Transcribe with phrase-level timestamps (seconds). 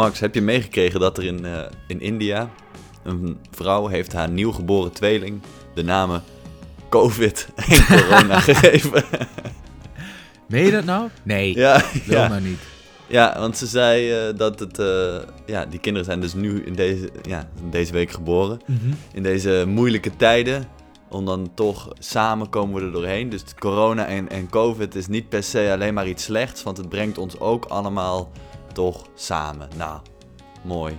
[0.00, 2.50] Max, heb je meegekregen dat er in, eh, in India
[3.02, 5.40] een vrouw heeft haar nieuwgeboren tweeling
[5.74, 6.22] de namen
[6.88, 9.04] COVID en corona gegeven?
[10.48, 11.08] Meen je dat nou?
[11.22, 12.28] Nee, ja, wil ja.
[12.28, 12.58] nou niet.
[13.06, 14.78] ja, want ze zei eh, dat het...
[14.78, 15.16] eh,
[15.46, 18.60] ja, die kinderen zijn dus nu in deze, ja, deze week geboren.
[19.12, 20.64] In deze moeilijke tijden.
[21.08, 23.28] Om dan toch samen komen we er doorheen.
[23.28, 26.62] Dus corona en, en COVID is niet per se alleen maar iets slechts.
[26.62, 28.30] Want het brengt ons ook allemaal
[28.80, 29.68] toch samen.
[29.76, 30.00] Nou,
[30.62, 30.96] mooi.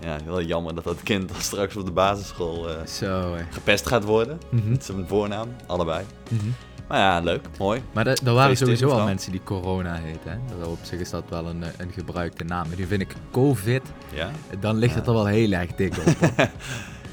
[0.00, 4.04] Ja, heel jammer dat dat kind dan straks op de basisschool eh, Zo, gepest gaat
[4.04, 4.40] worden.
[4.50, 4.72] Mhm.
[4.72, 6.04] Dat is een voornaam, allebei.
[6.30, 6.46] Mhm.
[6.88, 7.82] Maar ja, leuk, mooi.
[7.92, 10.30] Maar er waren sowieso al mensen die corona heten.
[10.30, 10.38] Hè?
[10.58, 12.66] Dat Op zich is dat wel een, eh, een gebruikte naam.
[12.70, 13.82] En nu vind ik COVID,
[14.12, 14.30] Ja.
[14.60, 16.30] dan ligt het er wel heel erg dik op.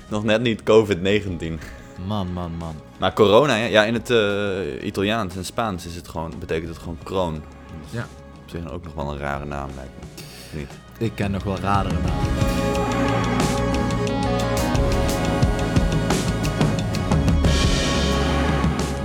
[0.09, 1.59] Nog net niet COVID-19.
[2.08, 2.75] Man, man, man.
[3.00, 6.78] Maar corona, ja, ja in het eh, Italiaans en Spaans is het gewoon, betekent het
[6.78, 7.34] gewoon kroon.
[7.34, 8.08] Dus Ja.
[8.44, 10.23] Op zich ook nog wel een rare naam, lijkt me.
[10.58, 10.69] Niet.
[10.97, 12.31] Ik ken nog wel radere namen.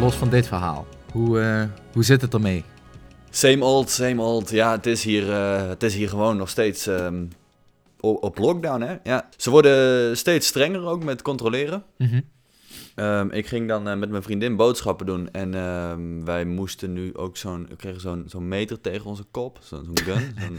[0.00, 2.64] Los van dit verhaal, hoe, eh, hoe zit het ermee?
[3.30, 4.50] Same old, same old.
[4.50, 7.24] Ja, het is hier, eh, het is hier gewoon nog steeds ehm,
[8.00, 8.96] op lockdown, hè.
[9.02, 9.28] Ja.
[9.36, 11.84] Ze worden steeds strenger ook met controleren.
[12.98, 17.16] Ehm, ik ging dan eh, met mijn vriendin boodschappen doen en ehm, wij moesten nu
[17.16, 20.58] ook zo'n, we kregen zo'n zo'n meter tegen onze kop, zo'n gun, zo'n,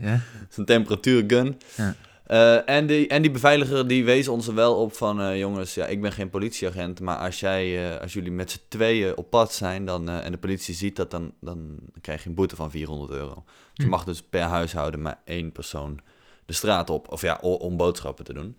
[0.00, 0.20] Ja?
[0.54, 1.58] zo'n temperatuurgun.
[1.76, 1.94] Ja.
[2.26, 5.86] Eh, en, die, en die beveiliger die wees ons er wel op van, jongens, ja,
[5.86, 9.84] ik ben geen politieagent, maar als, jij, als jullie met z'n tweeën op pad zijn
[9.84, 13.34] dan, en de politie ziet dat, dan, dan krijg je een boete van 400 euro.
[13.34, 13.88] Dus je Hm.
[13.88, 16.00] mag dus per huishouden maar één persoon
[16.46, 18.56] de straat op, of ja, om boodschappen te doen.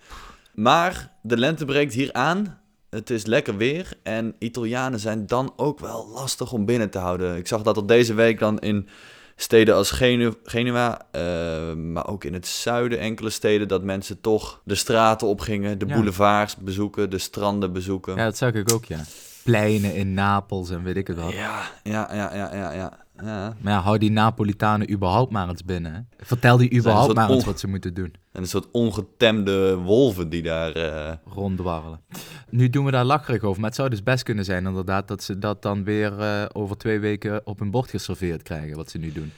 [0.53, 2.59] Maar de lente breekt hier aan.
[2.95, 7.38] Het is lekker weer en Italianen zijn dan ook wel lastig om binnen te houden.
[7.38, 8.88] Ik zag dat er deze week dan in
[9.35, 14.61] steden als Genu Genua, eh, maar ook in het zuiden enkele steden, dat mensen toch
[14.63, 15.94] de straten opgingen, de Ja.
[15.94, 18.16] boulevards bezoeken, de stranden bezoeken.
[18.16, 19.00] ja, dat zag ik ook, ja.
[19.44, 21.31] Pleinen in Napels en weet ik het wat.
[21.31, 22.72] ja, ja, ja, ja, ja.
[22.72, 23.04] ja.
[23.23, 23.55] Ja.
[23.61, 25.93] Maar ja, hou die Napolitanen überhaupt maar eens binnen.
[25.93, 26.25] Hè?
[26.25, 28.13] Vertel die überhaupt maar eens wat ze moeten doen.
[28.31, 30.71] En een soort ongetemde wolven die daar...
[30.71, 31.99] eh, Ronddwarrelen.
[32.49, 35.23] Nu doen we daar lacherig over, maar het zou dus best kunnen zijn inderdaad dat
[35.23, 38.97] ze dat dan weer eh, over twee weken op een bord geserveerd krijgen, wat ze
[38.97, 39.31] nu doen.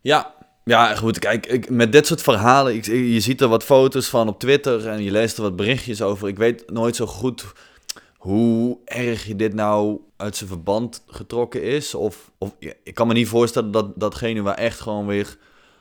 [0.00, 0.34] Ja,
[0.64, 1.18] ja, goed.
[1.18, 4.88] Kijk, ik, met dit soort verhalen, ik, je ziet er wat foto's van op Twitter
[4.88, 6.28] en je leest er wat berichtjes over.
[6.28, 7.52] Ik weet nooit zo goed
[8.16, 11.94] hoe erg je dit nou uit zijn verband getrokken is.
[11.94, 15.36] Of, of ja, ik kan me niet voorstellen dat, dat Genua echt gewoon weer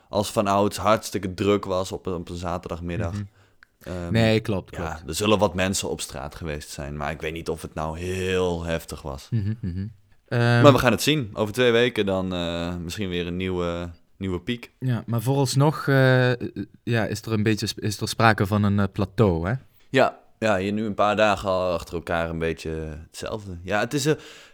[0.10, 3.14] als van ouds hartstikke druk was op, een- op een zaterdagmiddag.
[3.14, 3.24] Mhm.
[3.84, 4.90] Ehm, Nee, klopt, klopt.
[4.90, 7.74] Ja, er zullen wat mensen op straat geweest zijn, maar ik weet niet of het
[7.74, 9.28] nou heel heftig was.
[9.30, 9.88] Mhm, mhm.
[10.28, 11.30] Ehm, Maar we gaan het zien.
[11.34, 14.72] Over twee weken dan eh, misschien weer een nieuwe, nieuwe piek.
[14.80, 16.32] ja, maar vooralsnog eh,
[16.84, 19.54] ja, is er een beetje is er sprake van een eh, plateau, hè?
[19.90, 22.70] Ja, ja, hier nu een paar dagen al achter elkaar een beetje
[23.08, 23.58] hetzelfde.
[23.64, 24.06] Ja, het is,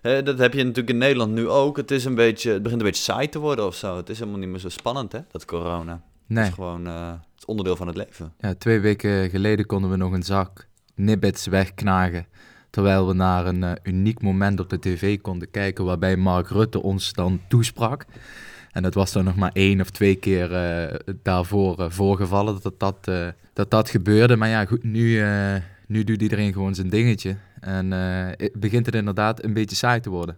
[0.01, 1.77] hè, dat heb je natuurlijk in Nederland nu ook.
[1.77, 3.97] Het, is een beetje, het begint een beetje saai te worden of zo.
[3.97, 5.91] Het is helemaal niet meer zo spannend, hè, dat corona.
[5.91, 6.47] Het Nee.
[6.47, 8.33] is gewoon eh, het onderdeel van het leven.
[8.39, 12.25] Ja, twee weken geleden konden we nog een zak nibbits wegknagen.
[12.69, 16.81] Terwijl we naar een eh, uniek moment op de tv konden kijken waarbij Mark Rutte
[16.81, 18.05] ons dan toesprak.
[18.71, 22.79] En dat was dan nog maar één of twee keer eh, daarvoor eh, voorgevallen dat
[22.79, 24.35] dat, eh, dat dat gebeurde.
[24.35, 25.55] Maar ja, goed, nu, eh,
[25.87, 27.35] nu doet iedereen gewoon zijn dingetje.
[27.59, 30.37] En eh, begint het inderdaad een beetje saai te worden.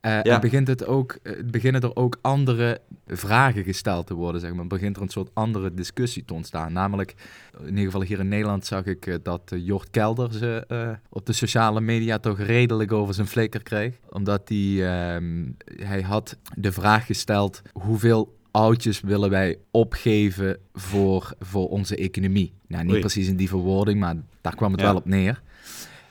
[0.00, 0.22] Ja.
[0.22, 4.66] En begint het ook, eh, beginnen er ook andere vragen gesteld te worden, zeg maar.
[4.66, 6.72] Begint er een soort andere discussie te ontstaan.
[6.72, 7.14] Namelijk,
[7.60, 11.80] in ieder geval hier in Nederland zag ik dat Jort Kelder ze op de sociale
[11.80, 13.98] media toch redelijk over zijn flikker kreeg.
[14.10, 21.68] Omdat hij, ehm, hij had de vraag gesteld, hoeveel oudjes willen wij opgeven voor, voor
[21.68, 22.52] onze economie?
[22.66, 23.00] Nou, niet Oei.
[23.00, 24.86] precies in die verwoording, maar daar kwam het Ja.
[24.86, 25.40] wel op neer.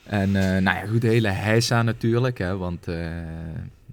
[0.04, 2.96] En eh, nou ja, goed, de hele heisa natuurlijk, hè, want eh,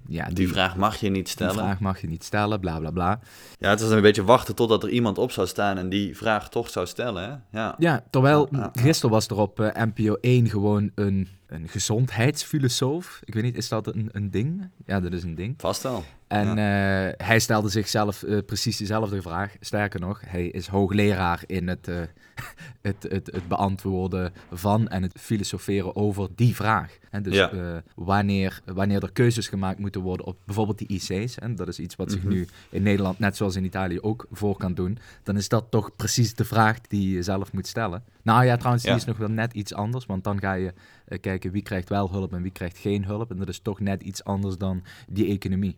[0.07, 1.53] ja, Die vraag mag je niet die stellen.
[1.53, 3.19] vraag mag je niet stellen, bla bla bla.
[3.59, 6.49] Ja, het was een beetje wachten totdat er iemand op zou staan en die vraag
[6.49, 7.59] toch zou stellen, hè?
[7.59, 7.75] Ja.
[7.77, 13.19] Ja, terwijl Ja, gisteren was er op eh, NPO 1 gewoon een, een gezondheidsfilosoof.
[13.23, 14.69] Ik weet niet, is dat een, een ding?
[14.85, 15.53] Ja, dat is een ding.
[15.57, 16.03] Vast wel.
[16.27, 19.53] En eh, hij stelde zichzelf eh, precies dezelfde vraag.
[19.59, 21.89] Sterker nog, hij is hoogleraar in het,
[22.81, 26.97] het, het, het beantwoorden van en het filosoferen over die vraag.
[27.11, 27.51] En dus Ja.
[27.51, 31.79] eh, wanneer, wanneer er keuzes gemaakt moeten worden op bijvoorbeeld die IC's, en dat is
[31.79, 32.29] iets wat zich Mhm.
[32.33, 35.95] nu in Nederland, net zoals in Italië, ook voor kan doen, dan is dat toch
[35.95, 38.03] precies de vraag die je zelf moet stellen.
[38.23, 38.97] Nou ja, trouwens, die Ja.
[38.97, 40.73] is nog wel net iets anders, want dan ga je
[41.05, 43.31] eh, kijken wie krijgt wel hulp en wie krijgt geen hulp.
[43.31, 45.77] En dat is toch net iets anders dan die economie.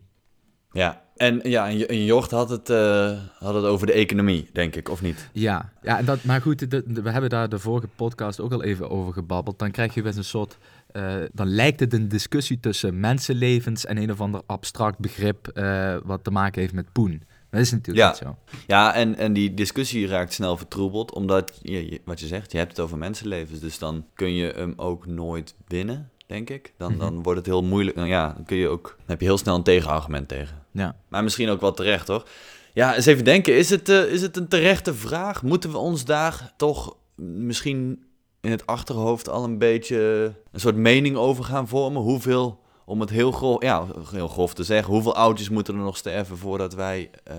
[0.72, 4.88] Ja, en, ja, en Jocht had het, uh, had het over de economie, denk ik,
[4.88, 5.28] of niet?
[5.32, 9.12] Ja, ja dat, maar goed, we hebben daar de vorige podcast ook al even over
[9.12, 9.58] gebabbeld.
[9.58, 10.58] Dan krijg je best een soort...
[10.92, 15.96] Uh, dan lijkt het een discussie tussen mensenlevens en een of ander abstract begrip uh,
[16.04, 17.22] wat te maken heeft met poen.
[17.50, 18.08] Dat is natuurlijk ja.
[18.08, 18.54] niet zo.
[18.66, 22.70] Ja, en, en die discussie raakt snel vertroebeld, omdat, je, wat je zegt, je hebt
[22.70, 23.60] het over mensenlevens.
[23.60, 26.72] Dus dan kun je hem ook nooit winnen, denk ik.
[26.76, 27.00] Dan, Mhm.
[27.00, 27.96] dan wordt het heel moeilijk.
[27.96, 30.62] Nou ja, dan kun je ook, dan heb je heel snel een tegenargument tegen.
[30.72, 30.96] Ja.
[31.08, 32.26] Maar misschien ook wel terecht, toch?
[32.74, 35.42] Ja, eens even denken, is het, eh, is het een terechte vraag?
[35.42, 38.04] Moeten we ons daar toch misschien
[38.40, 42.02] in het achterhoofd al een beetje een soort mening over gaan vormen?
[42.02, 45.96] Hoeveel, om het heel grof, ja, heel grof te zeggen, hoeveel oudjes moeten er nog
[45.96, 47.10] sterven voordat wij...
[47.24, 47.36] eh,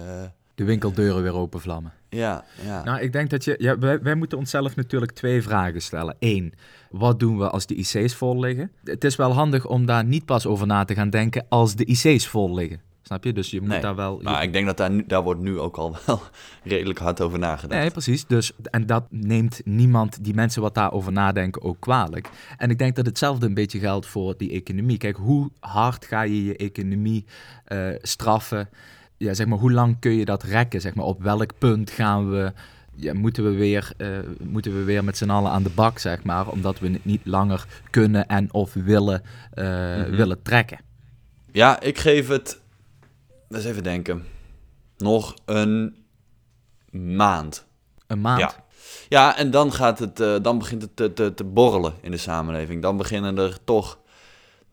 [0.59, 1.91] De winkeldeuren weer openvlammen.
[2.09, 2.83] ja, ja.
[2.83, 3.55] Nou, ik denk dat je...
[3.57, 6.15] Ja, wij, wij moeten onszelf natuurlijk twee vragen stellen.
[6.19, 6.53] Eén,
[6.89, 8.71] wat doen we als de IC's vol liggen?
[8.83, 11.85] Het is wel handig om daar niet pas over na te gaan denken als de
[11.85, 12.81] IC's vol liggen.
[13.01, 13.33] Snap je?
[13.33, 14.19] Dus je moet Nee, daar wel...
[14.23, 16.21] Maar ik denk dat daar, nu, daar wordt nu ook al wel
[16.63, 17.81] redelijk hard over nagedacht.
[17.81, 18.25] Nee, precies.
[18.25, 22.29] Dus, en dat neemt niemand, die mensen wat daarover nadenken, ook kwalijk.
[22.57, 24.97] En ik denk dat hetzelfde een beetje geldt voor die economie.
[24.97, 27.25] Kijk, hoe hard ga je je economie
[27.65, 28.69] eh, straffen?
[29.19, 30.81] Ja, zeg maar, hoe lang kun je dat rekken?
[30.81, 32.53] Zeg maar, op welk punt gaan we...
[32.95, 34.07] Ja, moeten, we weer, eh,
[34.43, 37.21] moeten we weer met z'n allen aan de bak, zeg maar, omdat we het niet
[37.25, 39.21] langer kunnen en of willen,
[39.53, 40.09] eh, Mhm.
[40.15, 40.79] willen trekken.
[41.51, 42.59] Ja, ik geef het,
[43.49, 44.23] eens even denken,
[44.97, 45.95] nog een
[46.91, 47.65] maand.
[48.07, 48.39] Een maand.
[48.39, 48.53] Ja.
[49.09, 52.17] Ja, en dan, gaat het, eh, dan begint het te, te, te borrelen in de
[52.17, 52.81] samenleving.
[52.81, 53.99] Dan beginnen er toch...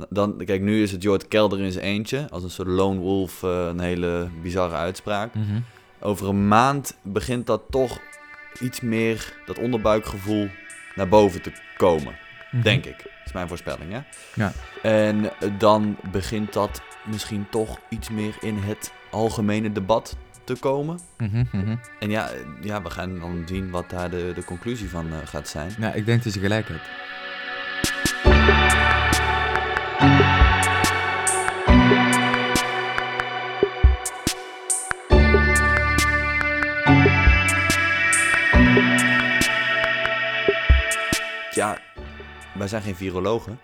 [0.08, 2.26] Dan, kijk, nu is het Jord Kelder in zijn eentje.
[2.30, 5.34] Als een soort lone wolf, eh, een hele bizarre uitspraak.
[5.34, 5.60] Mhm.
[6.00, 8.00] Over een maand begint dat toch
[8.60, 10.48] iets meer, dat onderbuikgevoel,
[10.94, 12.16] naar boven te komen.
[12.50, 12.62] Mhm.
[12.62, 12.96] Denk ik.
[12.96, 14.00] Dat is mijn voorspelling, hè?
[14.34, 14.52] Ja.
[14.82, 20.98] En dan begint dat misschien toch iets meer in het algemene debat te komen.
[21.18, 21.76] Mhm, mhm.
[21.98, 22.30] En ja,
[22.62, 25.72] ja we gaan dan zien wat daar de, de conclusie van eh, gaat zijn.
[25.78, 26.88] Ja, ik denk dat je gelijk hebt.
[42.70, 43.58] Wij zijn geen virologen.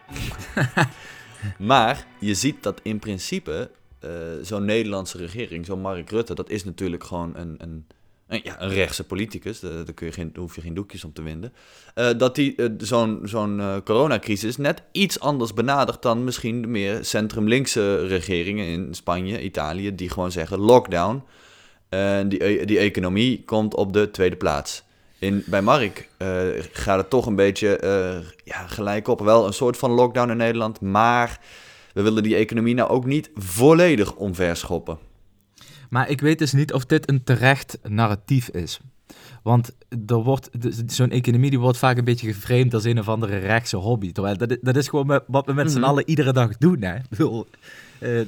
[1.73, 4.11] maar je ziet dat in principe eh,
[4.43, 7.87] zo'n Nederlandse regering, zo'n Mark Rutte, dat is natuurlijk gewoon een, een,
[8.27, 9.61] een, ja, een rechtse politicus.
[9.61, 11.53] Daar, kun je geen, hoef je geen doekjes om te winden.
[11.95, 12.67] Eh, dat die eh,
[13.25, 19.95] zo'n coronacrisis net iets anders benadert dan misschien de meer centrum-linkse regeringen in Spanje, Italië,
[19.95, 21.23] die gewoon zeggen lockdown.
[22.29, 24.83] Die, die economie komt op de tweede plaats.
[25.23, 26.29] In, bij Mark eh,
[26.73, 29.21] gaat het toch een beetje eh, ja, gelijk op.
[29.21, 31.41] Wel een soort van lockdown in Nederland, maar
[31.95, 34.99] we willen die economie nou ook niet volledig omverschoppen.
[35.91, 38.81] Maar ik weet dus niet of dit een terecht narratief is.
[39.43, 39.71] Want
[40.07, 40.51] er wordt,
[40.87, 44.13] zo'n economie die wordt vaak een beetje geframed als een of andere rechtse hobby.
[44.13, 45.89] Terwijl dat, dat is gewoon wat we met z'n Mhm.
[45.89, 46.83] allen iedere dag doen.
[46.83, 46.95] Hè?
[46.97, 47.47] Ik bedoel,
[47.99, 48.21] eh,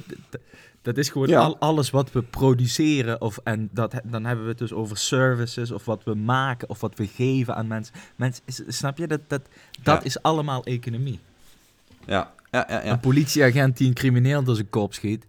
[0.85, 1.39] dat is gewoon Ja.
[1.39, 3.21] al, alles wat we produceren.
[3.21, 6.81] Of, en dat, dan hebben we het dus over services of wat we maken of
[6.81, 7.95] wat we geven aan mensen.
[8.15, 9.07] mensen snap je?
[9.07, 9.41] Dat, dat,
[9.81, 10.03] dat Ja.
[10.05, 11.19] is allemaal economie.
[12.05, 12.83] Ja, ja, ja.
[12.83, 12.91] ja.
[12.91, 15.25] Een politieagent die een crimineel door zijn kop schiet.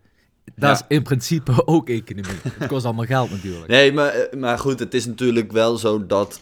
[0.55, 2.37] Dat is in principe ook economie.
[2.43, 3.67] Het kost allemaal geld natuurlijk.
[3.67, 6.41] Nee, maar, eh, maar goed, het is natuurlijk wel zo dat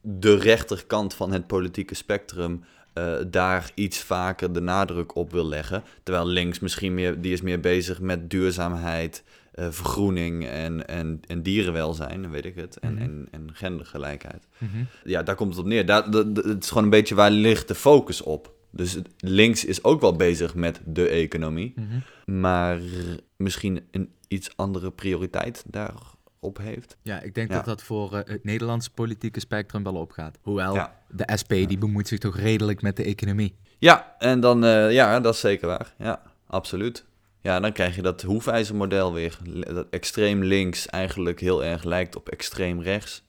[0.00, 2.64] de rechterkant van het politieke spectrum
[2.96, 5.82] eh, daar iets vaker de nadruk op wil leggen.
[6.02, 9.22] Terwijl links misschien meer, die is meer bezig met duurzaamheid,
[9.52, 13.02] eh, vergroening en, en, en dierenwelzijn, weet ik het, en, Mhm.
[13.02, 14.46] en, en gendergelijkheid.
[14.58, 14.76] Mhm.
[15.04, 15.86] Ja, daar komt het op neer.
[15.86, 18.54] Daar, dat- dat- het is gewoon een beetje waar ligt de focus op.
[18.70, 22.40] Dus links is ook wel bezig met de economie, Mhm.
[22.40, 22.78] maar
[23.36, 25.64] misschien een iets andere prioriteit
[26.54, 26.96] daarop heeft.
[27.02, 27.54] Ja, ik denk Ja.
[27.56, 30.38] dat dat voor eh, het Nederlandse politieke spectrum wel opgaat.
[30.42, 31.00] Hoewel, Ja.
[31.08, 33.54] de SP die bemoeit zich toch redelijk met de economie.
[33.78, 35.94] Ja, en dan, eh, ja, dat is zeker waar.
[35.98, 37.04] Ja, absoluut.
[37.40, 39.38] Ja, dan krijg je dat hoefijzermodel weer.
[39.74, 43.22] Dat extreem links eigenlijk heel erg lijkt op extreem rechts.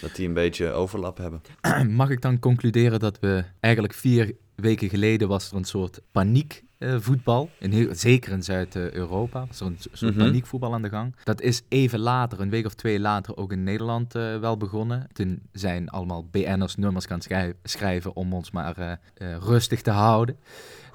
[0.00, 1.42] Dat die een beetje overlap hebben.
[1.96, 6.64] Mag ik dan concluderen dat we eigenlijk vier weken geleden was er een soort paniek
[6.78, 10.24] eh, voetbal, in heel, zeker in Zuid-Europa, was er een soort Mhm.
[10.24, 11.14] paniekvoetbal aan de gang.
[11.24, 15.06] Dat is even later, een week of twee later, ook in Nederland eh, wel begonnen.
[15.12, 20.36] Toen zijn allemaal BN'ers nummers gaan schrijven, schrijven om ons maar eh, rustig te houden.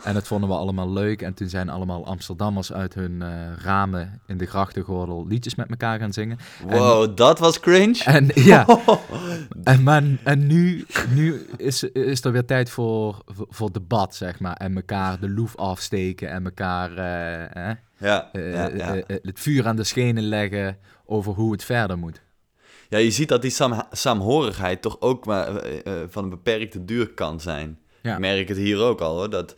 [0.03, 1.21] En dat vonden we allemaal leuk.
[1.21, 3.23] En toen zijn allemaal Amsterdammers uit hun
[3.57, 6.37] ramen in de grachtengordel liedjes met elkaar gaan zingen.
[6.67, 8.03] Wow, dat was cringe.
[8.03, 8.65] En ja,
[9.63, 10.85] en, maar, en nu,
[11.15, 14.55] nu is, is er weer tijd voor, voor debat, zeg maar.
[14.55, 16.89] En elkaar de loef afsteken en elkaar...
[16.91, 17.75] eh?
[17.97, 18.95] Ja, eh, ja, eh, ja.
[18.95, 22.21] eh, het vuur aan de schenen leggen over hoe het verder moet.
[22.89, 26.85] ja, je ziet dat die saam, saamhorigheid toch ook maar eh, eh, van een beperkte
[26.85, 27.79] duur kan zijn.
[28.01, 29.29] Ik merk het hier ook al hoor.
[29.29, 29.55] Dat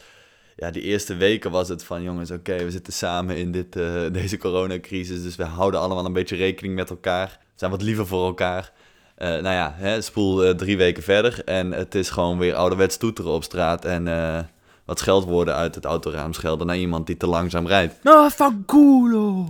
[0.55, 4.01] ja, die eerste weken was het van jongens, oké, we zitten samen in dit, eh,
[4.11, 5.23] deze coronacrisis.
[5.23, 7.39] Dus we houden allemaal een beetje rekening met elkaar.
[7.55, 8.71] Zijn wat liever voor elkaar.
[9.17, 11.43] Eh, nou ja, hè, spoel eh, drie weken verder.
[11.45, 13.85] En het is gewoon weer ouderwets toeteren op straat.
[13.85, 14.39] En eh,
[14.85, 18.03] wat scheldwoorden uit het autoraam schelden naar iemand die te langzaam rijdt.
[18.03, 19.45] Nou, van culo!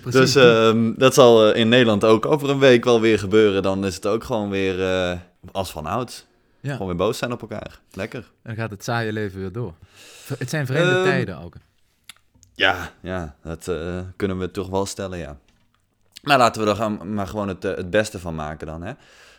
[0.00, 0.20] Precies.
[0.32, 3.62] Dus ehm, dat zal in Nederland ook over een week wel weer gebeuren.
[3.62, 4.76] Dan is het ook gewoon weer
[5.52, 6.24] als van ouds.
[6.60, 7.80] ja, Gewoon weer boos zijn op elkaar.
[7.92, 8.30] Lekker.
[8.42, 9.74] dan gaat het saaie leven weer door.
[10.38, 11.58] Het zijn vreemde Ehm, tijden, Auke.
[12.54, 13.70] Ja, ja dat
[14.16, 15.38] kunnen we toch wel stellen, ja.
[16.24, 18.92] Maar laten we er gaan, maar gewoon het, eh, het beste van maken dan, hè.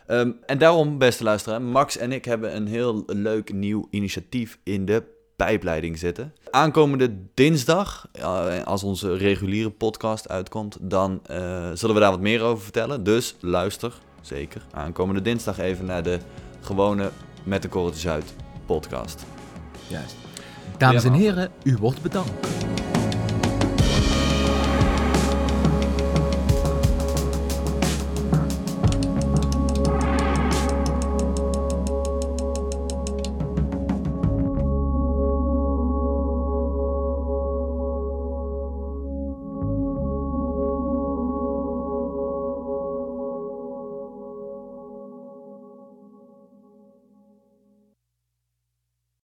[0.08, 4.86] Ehm, en daarom, beste luisteraar, Max en ik hebben een heel leuk nieuw initiatief in
[4.86, 5.04] de
[5.36, 6.34] pijpleiding zitten.
[6.50, 12.42] Aankomende dinsdag, eh, als onze reguliere podcast uitkomt, dan eh, zullen we daar wat meer
[12.42, 13.04] over vertellen.
[13.04, 16.20] Dus luister, zeker, aankomende dinsdag even naar de
[16.62, 17.12] gewone
[17.44, 18.34] Met de Korreltjes Uit
[18.66, 19.26] podcast.
[19.88, 20.16] Juist.
[20.78, 22.65] Dames en heren, u wordt bedankt.